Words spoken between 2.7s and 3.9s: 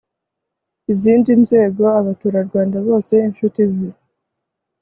bose inshutize